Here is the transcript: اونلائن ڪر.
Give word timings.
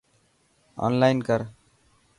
اونلائن 0.83 1.17
ڪر. 1.27 1.41